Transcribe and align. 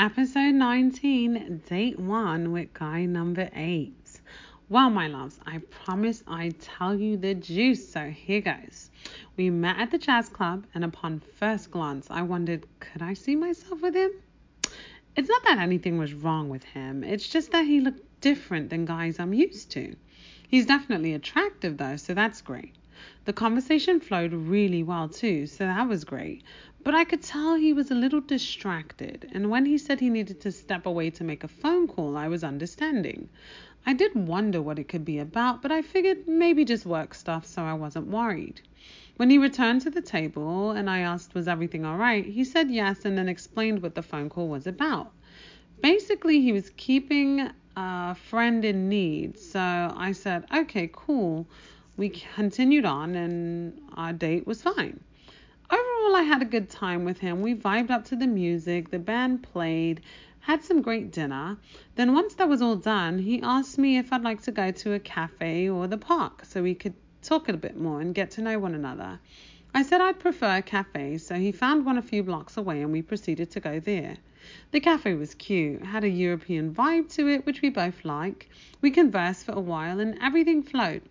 Episode 0.00 0.54
19, 0.54 1.62
Date 1.68 1.98
1 1.98 2.52
with 2.52 2.72
guy 2.72 3.04
number 3.04 3.50
8. 3.52 3.92
Well, 4.68 4.90
my 4.90 5.08
loves, 5.08 5.40
I 5.44 5.58
promise 5.58 6.22
I'd 6.28 6.60
tell 6.60 6.94
you 6.94 7.16
the 7.16 7.34
juice, 7.34 7.90
so 7.92 8.08
here 8.08 8.40
goes. 8.40 8.90
We 9.36 9.50
met 9.50 9.80
at 9.80 9.90
the 9.90 9.98
jazz 9.98 10.28
club, 10.28 10.66
and 10.72 10.84
upon 10.84 11.18
first 11.18 11.72
glance, 11.72 12.06
I 12.10 12.22
wondered, 12.22 12.64
could 12.78 13.02
I 13.02 13.14
see 13.14 13.34
myself 13.34 13.82
with 13.82 13.96
him? 13.96 14.12
It's 15.16 15.28
not 15.28 15.42
that 15.42 15.58
anything 15.58 15.98
was 15.98 16.14
wrong 16.14 16.48
with 16.48 16.62
him, 16.62 17.02
it's 17.02 17.28
just 17.28 17.50
that 17.50 17.66
he 17.66 17.80
looked 17.80 18.20
different 18.20 18.70
than 18.70 18.84
guys 18.84 19.18
I'm 19.18 19.34
used 19.34 19.72
to. 19.72 19.96
He's 20.46 20.66
definitely 20.66 21.14
attractive, 21.14 21.76
though, 21.76 21.96
so 21.96 22.14
that's 22.14 22.40
great. 22.40 22.77
The 23.24 23.32
conversation 23.32 24.00
flowed 24.00 24.32
really 24.32 24.82
well, 24.82 25.08
too, 25.08 25.46
so 25.46 25.64
that 25.64 25.88
was 25.88 26.04
great. 26.04 26.42
But 26.82 26.94
I 26.94 27.04
could 27.04 27.22
tell 27.22 27.54
he 27.54 27.72
was 27.72 27.90
a 27.90 27.94
little 27.94 28.20
distracted, 28.20 29.28
and 29.32 29.50
when 29.50 29.66
he 29.66 29.78
said 29.78 30.00
he 30.00 30.10
needed 30.10 30.40
to 30.40 30.50
step 30.52 30.86
away 30.86 31.10
to 31.10 31.24
make 31.24 31.44
a 31.44 31.48
phone 31.48 31.86
call, 31.86 32.16
I 32.16 32.28
was 32.28 32.42
understanding. 32.42 33.28
I 33.86 33.92
did 33.92 34.14
wonder 34.14 34.60
what 34.60 34.78
it 34.78 34.88
could 34.88 35.04
be 35.04 35.18
about, 35.18 35.62
but 35.62 35.72
I 35.72 35.82
figured 35.82 36.26
maybe 36.26 36.64
just 36.64 36.84
work 36.86 37.14
stuff, 37.14 37.46
so 37.46 37.62
I 37.62 37.74
wasn't 37.74 38.08
worried. 38.08 38.60
When 39.16 39.30
he 39.30 39.38
returned 39.38 39.82
to 39.82 39.90
the 39.90 40.00
table 40.02 40.70
and 40.70 40.88
I 40.88 40.98
asked, 40.98 41.34
Was 41.34 41.48
everything 41.48 41.84
all 41.84 41.96
right? 41.96 42.24
he 42.24 42.44
said 42.44 42.70
yes 42.70 43.04
and 43.04 43.18
then 43.18 43.28
explained 43.28 43.82
what 43.82 43.94
the 43.94 44.02
phone 44.02 44.28
call 44.28 44.48
was 44.48 44.66
about. 44.66 45.12
Basically, 45.82 46.40
he 46.40 46.52
was 46.52 46.70
keeping 46.76 47.50
a 47.76 48.14
friend 48.14 48.64
in 48.64 48.88
need, 48.88 49.38
so 49.38 49.60
I 49.60 50.12
said, 50.12 50.46
Okay, 50.54 50.88
cool. 50.92 51.46
We 51.98 52.10
continued 52.10 52.84
on, 52.84 53.16
and 53.16 53.82
our 53.96 54.12
date 54.12 54.46
was 54.46 54.62
fine. 54.62 55.00
Overall, 55.68 56.14
I 56.14 56.22
had 56.22 56.42
a 56.42 56.44
good 56.44 56.70
time 56.70 57.04
with 57.04 57.18
him. 57.18 57.42
We 57.42 57.56
vibed 57.56 57.90
up 57.90 58.04
to 58.04 58.14
the 58.14 58.28
music, 58.28 58.90
the 58.92 59.00
band 59.00 59.42
played, 59.42 60.00
had 60.38 60.62
some 60.62 60.80
great 60.80 61.10
dinner. 61.10 61.58
Then, 61.96 62.14
once 62.14 62.34
that 62.36 62.48
was 62.48 62.62
all 62.62 62.76
done, 62.76 63.18
he 63.18 63.42
asked 63.42 63.78
me 63.78 63.98
if 63.98 64.12
I'd 64.12 64.22
like 64.22 64.42
to 64.42 64.52
go 64.52 64.70
to 64.70 64.92
a 64.92 65.00
cafe 65.00 65.68
or 65.68 65.88
the 65.88 65.98
park 65.98 66.44
so 66.44 66.62
we 66.62 66.76
could 66.76 66.94
talk 67.20 67.48
a 67.48 67.56
bit 67.56 67.76
more 67.76 68.00
and 68.00 68.14
get 68.14 68.30
to 68.30 68.42
know 68.42 68.60
one 68.60 68.76
another. 68.76 69.18
I 69.74 69.82
said 69.82 70.00
I'd 70.00 70.20
prefer 70.20 70.58
a 70.58 70.62
cafe, 70.62 71.18
so 71.18 71.34
he 71.34 71.50
found 71.50 71.84
one 71.84 71.98
a 71.98 72.02
few 72.02 72.22
blocks 72.22 72.56
away 72.56 72.80
and 72.80 72.92
we 72.92 73.02
proceeded 73.02 73.50
to 73.50 73.60
go 73.60 73.80
there. 73.80 74.18
The 74.70 74.78
cafe 74.78 75.14
was 75.14 75.34
cute, 75.34 75.84
had 75.84 76.04
a 76.04 76.08
European 76.08 76.72
vibe 76.72 77.12
to 77.14 77.26
it, 77.26 77.44
which 77.44 77.60
we 77.60 77.70
both 77.70 78.04
like. 78.04 78.48
We 78.80 78.92
conversed 78.92 79.46
for 79.46 79.52
a 79.52 79.60
while 79.60 79.98
and 79.98 80.16
everything 80.22 80.62
flowed. 80.62 81.02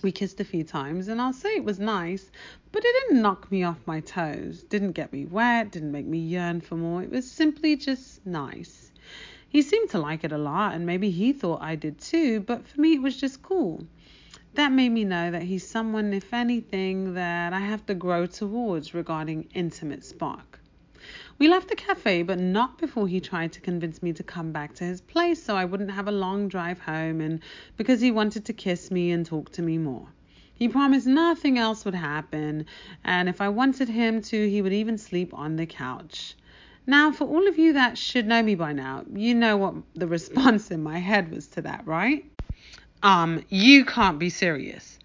We 0.00 0.12
kissed 0.12 0.38
a 0.38 0.44
few 0.44 0.62
times, 0.62 1.08
and 1.08 1.20
I'll 1.20 1.32
say 1.32 1.56
it 1.56 1.64
was 1.64 1.80
nice, 1.80 2.30
but 2.70 2.84
it 2.84 2.94
didn't 3.00 3.20
knock 3.20 3.50
me 3.50 3.64
off 3.64 3.84
my 3.84 3.98
toes, 3.98 4.62
didn't 4.62 4.92
get 4.92 5.12
me 5.12 5.24
wet, 5.24 5.72
didn't 5.72 5.90
make 5.90 6.06
me 6.06 6.18
yearn 6.18 6.60
for 6.60 6.76
more. 6.76 7.02
It 7.02 7.10
was 7.10 7.28
simply 7.28 7.74
just 7.74 8.24
nice. 8.24 8.92
He 9.48 9.60
seemed 9.60 9.90
to 9.90 9.98
like 9.98 10.22
it 10.22 10.30
a 10.30 10.38
lot, 10.38 10.74
and 10.74 10.86
maybe 10.86 11.10
he 11.10 11.32
thought 11.32 11.62
I 11.62 11.74
did 11.74 11.98
too, 11.98 12.40
but 12.40 12.68
for 12.68 12.80
me 12.80 12.94
it 12.94 13.02
was 13.02 13.16
just 13.16 13.42
cool. 13.42 13.86
That 14.54 14.70
made 14.70 14.90
me 14.90 15.04
know 15.04 15.30
that 15.32 15.42
he's 15.42 15.66
someone, 15.66 16.12
if 16.12 16.32
anything, 16.32 17.14
that 17.14 17.52
I 17.52 17.60
have 17.60 17.84
to 17.86 17.94
grow 17.94 18.26
towards 18.26 18.94
regarding 18.94 19.48
intimate 19.54 20.04
spark. 20.04 20.60
We 21.40 21.46
left 21.46 21.68
the 21.68 21.76
cafe, 21.76 22.24
but 22.24 22.40
not 22.40 22.78
before 22.78 23.06
he 23.06 23.20
tried 23.20 23.52
to 23.52 23.60
convince 23.60 24.02
me 24.02 24.12
to 24.12 24.24
come 24.24 24.50
back 24.50 24.74
to 24.74 24.84
his 24.84 25.00
place 25.00 25.40
so 25.40 25.54
I 25.54 25.66
wouldn't 25.66 25.92
have 25.92 26.08
a 26.08 26.12
long 26.12 26.48
drive 26.48 26.80
home 26.80 27.20
and 27.20 27.38
because 27.76 28.00
he 28.00 28.10
wanted 28.10 28.44
to 28.46 28.52
kiss 28.52 28.90
me 28.90 29.12
and 29.12 29.24
talk 29.24 29.52
to 29.52 29.62
me 29.62 29.78
more. 29.78 30.08
He 30.52 30.66
promised 30.66 31.06
nothing 31.06 31.56
else 31.56 31.84
would 31.84 31.94
happen, 31.94 32.66
and 33.04 33.28
if 33.28 33.40
I 33.40 33.50
wanted 33.50 33.88
him 33.88 34.20
to, 34.22 34.50
he 34.50 34.60
would 34.60 34.72
even 34.72 34.98
sleep 34.98 35.32
on 35.32 35.54
the 35.54 35.66
couch. 35.66 36.34
Now, 36.88 37.12
for 37.12 37.28
all 37.28 37.46
of 37.46 37.56
you 37.56 37.74
that 37.74 37.96
should 37.96 38.26
know 38.26 38.42
me 38.42 38.56
by 38.56 38.72
now, 38.72 39.04
you 39.14 39.32
know 39.36 39.56
what 39.56 39.74
the 39.94 40.08
response 40.08 40.72
in 40.72 40.82
my 40.82 40.98
head 40.98 41.30
was 41.30 41.46
to 41.48 41.62
that, 41.62 41.86
right? 41.86 42.24
Um, 43.04 43.44
you 43.48 43.84
can't 43.84 44.18
be 44.18 44.30
serious. 44.30 44.98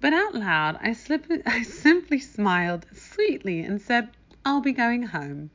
But 0.00 0.12
out 0.12 0.36
loud, 0.36 0.78
I, 0.80 0.92
slip, 0.92 1.26
I 1.46 1.64
simply 1.64 2.20
smiled 2.20 2.86
sweetly 2.94 3.62
and 3.62 3.82
said, 3.82 4.10
I'll 4.44 4.60
be 4.60 4.72
going 4.72 5.02
home. 5.02 5.50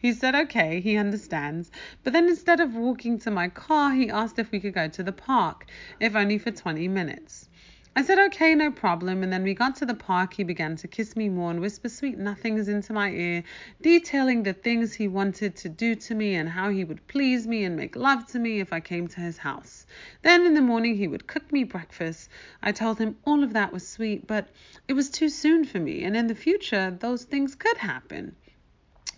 He 0.00 0.12
said 0.12 0.36
okay, 0.36 0.80
he 0.80 0.96
understands, 0.96 1.72
but 2.04 2.12
then 2.12 2.28
instead 2.28 2.60
of 2.60 2.76
walking 2.76 3.18
to 3.18 3.32
my 3.32 3.48
car, 3.48 3.92
he 3.92 4.08
asked 4.08 4.38
if 4.38 4.52
we 4.52 4.60
could 4.60 4.74
go 4.74 4.86
to 4.86 5.02
the 5.02 5.10
park, 5.10 5.66
if 5.98 6.14
only 6.14 6.38
for 6.38 6.52
20 6.52 6.86
minutes. 6.86 7.48
I 7.96 8.02
said 8.02 8.20
okay, 8.26 8.54
no 8.54 8.70
problem, 8.70 9.24
and 9.24 9.32
then 9.32 9.42
we 9.42 9.54
got 9.54 9.74
to 9.74 9.84
the 9.84 9.94
park. 9.94 10.34
He 10.34 10.44
began 10.44 10.76
to 10.76 10.86
kiss 10.86 11.16
me 11.16 11.28
more 11.28 11.50
and 11.50 11.58
whisper 11.58 11.88
sweet 11.88 12.16
nothings 12.16 12.68
into 12.68 12.92
my 12.92 13.10
ear, 13.10 13.42
detailing 13.82 14.44
the 14.44 14.52
things 14.52 14.94
he 14.94 15.08
wanted 15.08 15.56
to 15.56 15.68
do 15.68 15.96
to 15.96 16.14
me 16.14 16.36
and 16.36 16.48
how 16.48 16.70
he 16.70 16.84
would 16.84 17.04
please 17.08 17.48
me 17.48 17.64
and 17.64 17.74
make 17.74 17.96
love 17.96 18.24
to 18.28 18.38
me 18.38 18.60
if 18.60 18.72
I 18.72 18.78
came 18.78 19.08
to 19.08 19.20
his 19.20 19.38
house. 19.38 19.84
Then 20.22 20.46
in 20.46 20.54
the 20.54 20.62
morning 20.62 20.96
he 20.96 21.08
would 21.08 21.26
cook 21.26 21.50
me 21.50 21.64
breakfast. 21.64 22.28
I 22.62 22.70
told 22.70 23.00
him 23.00 23.16
all 23.24 23.42
of 23.42 23.52
that 23.54 23.72
was 23.72 23.88
sweet, 23.88 24.28
but 24.28 24.46
it 24.86 24.92
was 24.92 25.10
too 25.10 25.28
soon 25.28 25.64
for 25.64 25.80
me, 25.80 26.04
and 26.04 26.16
in 26.16 26.28
the 26.28 26.36
future 26.36 26.96
those 27.00 27.24
things 27.24 27.56
could 27.56 27.78
happen. 27.78 28.36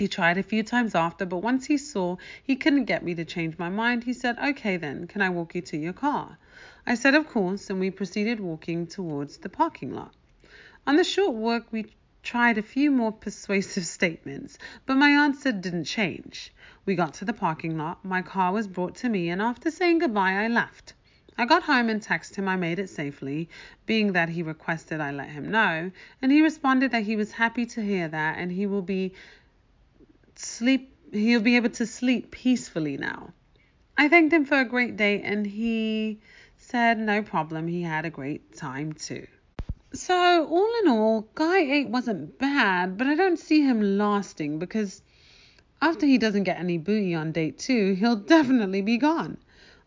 He 0.00 0.09
tried 0.09 0.38
a 0.38 0.43
few 0.43 0.62
times 0.62 0.94
after, 0.94 1.27
but 1.27 1.43
once 1.43 1.66
he 1.66 1.77
saw 1.77 2.16
he 2.43 2.56
couldn't 2.56 2.87
get 2.87 3.05
me 3.05 3.15
to 3.16 3.25
change 3.27 3.59
my 3.59 3.69
mind, 3.69 4.05
he 4.05 4.15
said, 4.15 4.38
Okay, 4.38 4.78
then, 4.78 5.06
can 5.06 5.21
I 5.21 5.28
walk 5.28 5.55
you 5.55 5.61
to 5.61 5.77
your 5.77 5.93
car? 5.93 6.38
I 6.87 6.94
said, 6.94 7.15
Of 7.15 7.28
course, 7.28 7.69
and 7.69 7.78
we 7.78 7.91
proceeded 7.91 8.41
walking 8.41 8.87
towards 8.87 9.37
the 9.37 9.50
parking 9.50 9.93
lot. 9.93 10.15
On 10.87 10.97
the 10.97 11.05
short 11.05 11.34
walk, 11.34 11.66
we 11.71 11.93
tried 12.22 12.56
a 12.56 12.62
few 12.62 12.91
more 12.91 13.12
persuasive 13.12 13.84
statements, 13.99 14.56
but 14.87 14.94
my 14.97 15.10
answer 15.10 15.53
didn't 15.53 15.84
change. 15.84 16.50
We 16.87 16.94
got 16.94 17.12
to 17.15 17.27
the 17.27 17.34
parking 17.34 17.77
lot, 17.77 18.03
my 18.03 18.22
car 18.22 18.55
was 18.55 18.69
brought 18.69 18.94
to 18.97 19.10
me, 19.10 19.28
and 19.28 19.43
after 19.43 19.71
saying 19.71 19.99
goodbye, 19.99 20.33
I 20.33 20.49
left. 20.49 20.94
I 21.37 21.47
got 21.47 21.62
home 21.62 21.89
and 21.89 22.03
texted 22.03 22.37
him 22.37 22.49
I 22.49 22.56
made 22.56 22.78
it 22.78 22.91
safely, 22.91 23.49
being 23.87 24.12
that 24.12 24.31
he 24.31 24.43
requested 24.43 25.00
I 25.00 25.10
let 25.10 25.28
him 25.28 25.50
know, 25.50 25.91
and 26.21 26.33
he 26.33 26.43
responded 26.43 26.91
that 26.91 27.05
he 27.05 27.16
was 27.16 27.33
happy 27.33 27.66
to 27.66 27.83
hear 27.83 28.09
that 28.09 28.39
and 28.39 28.53
he 28.53 28.66
will 28.66 28.83
be 28.83 29.12
sleep 30.41 30.97
he'll 31.12 31.41
be 31.41 31.56
able 31.56 31.71
to 31.71 31.87
sleep 31.87 32.31
peacefully 32.31 32.97
now. 32.97 33.33
I 33.99 34.09
thanked 34.09 34.33
him 34.33 34.45
for 34.45 34.61
a 34.61 34.65
great 34.65 34.97
day 34.97 35.21
and 35.21 35.47
he 35.47 36.21
said 36.56 36.99
no 36.99 37.23
problem, 37.23 37.67
he 37.67 37.83
had 37.83 38.05
a 38.05 38.11
great 38.11 38.56
time 38.56 38.93
too. 38.93 39.27
So, 39.93 40.47
all 40.47 40.73
in 40.83 40.89
all, 40.89 41.28
Guy 41.34 41.59
8 41.59 41.89
wasn't 41.89 42.39
bad, 42.39 42.97
but 42.97 43.09
I 43.09 43.17
don't 43.17 43.39
see 43.39 43.61
him 43.61 43.99
lasting 43.99 44.61
because 44.61 45.03
after 45.83 46.06
he 46.06 46.17
doesn't 46.17 46.45
get 46.45 46.61
any 46.61 46.78
booty 46.78 47.15
on 47.15 47.33
date 47.33 47.59
2, 47.59 47.95
he'll 47.95 48.17
definitely 48.37 48.83
be 48.83 48.99
gone. 48.99 49.37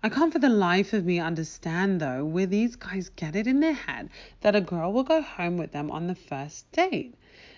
I 0.05 0.09
can't 0.09 0.33
for 0.33 0.39
the 0.39 0.49
life 0.49 0.91
of 0.91 1.05
me 1.05 1.19
understand 1.19 2.01
though 2.01 2.25
where 2.25 2.45
these 2.45 2.75
guys 2.75 3.07
get 3.15 3.37
it 3.37 3.47
in 3.47 3.61
their 3.61 3.73
head 3.73 4.09
that 4.41 4.55
a 4.55 4.59
girl 4.59 4.91
will 4.91 5.03
go 5.03 5.21
home 5.21 5.55
with 5.55 5.71
them 5.71 5.89
on 5.89 6.07
the 6.07 6.15
first 6.15 6.69
date. 6.73 7.15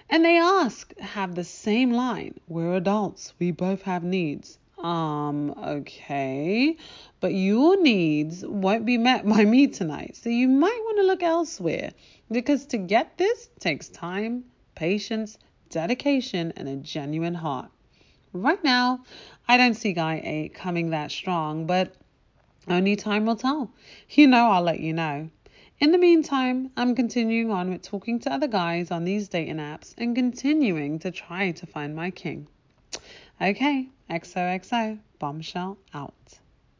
And 0.09 0.23
they 0.23 0.37
ask, 0.37 0.95
have 0.99 1.35
the 1.35 1.43
same 1.43 1.91
line. 1.91 2.39
We're 2.47 2.75
adults. 2.75 3.33
We 3.39 3.51
both 3.51 3.81
have 3.83 4.03
needs. 4.03 4.59
Um, 4.77 5.51
okay. 5.51 6.77
But 7.19 7.33
your 7.33 7.81
needs 7.81 8.45
won't 8.45 8.85
be 8.85 8.97
met 8.97 9.27
by 9.27 9.43
me 9.43 9.67
tonight. 9.67 10.15
So 10.15 10.29
you 10.29 10.47
might 10.47 10.79
want 10.83 10.97
to 10.99 11.03
look 11.03 11.23
elsewhere. 11.23 11.91
Because 12.31 12.65
to 12.67 12.77
get 12.77 13.17
this 13.17 13.49
takes 13.59 13.87
time, 13.89 14.43
patience, 14.75 15.37
dedication, 15.69 16.53
and 16.55 16.67
a 16.67 16.75
genuine 16.75 17.35
heart. 17.35 17.71
Right 18.31 18.63
now, 18.63 19.03
I 19.47 19.57
don't 19.57 19.75
see 19.75 19.93
Guy 19.93 20.21
8 20.23 20.53
coming 20.53 20.89
that 20.91 21.11
strong, 21.11 21.65
but 21.65 21.95
only 22.67 22.95
time 22.95 23.25
will 23.25 23.35
tell. 23.35 23.71
You 24.09 24.27
know, 24.27 24.51
I'll 24.51 24.61
let 24.61 24.79
you 24.79 24.93
know. 24.93 25.29
In 25.77 25.91
the 25.91 25.97
meantime, 25.97 26.71
I'm 26.77 26.95
continuing 26.95 27.51
on 27.51 27.69
with 27.69 27.81
talking 27.81 28.17
to 28.19 28.31
other 28.31 28.47
guys 28.47 28.91
on 28.91 29.03
these 29.03 29.27
dating 29.27 29.57
apps 29.57 29.93
and 29.97 30.15
continuing 30.15 30.99
to 30.99 31.11
try 31.11 31.51
to 31.51 31.65
find 31.65 31.93
my 31.93 32.11
king. 32.11 32.47
Okay, 33.41 33.89
XOXO, 34.09 34.99
bombshell 35.19 35.77
out. 35.93 36.39